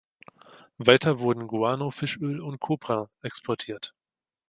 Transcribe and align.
Weiter 0.79 1.19
wurden 1.19 1.45
Guano, 1.47 1.91
Fischöl 1.91 2.41
und 2.41 2.59
Kopra 2.59 3.11
exportiert. 3.21 3.93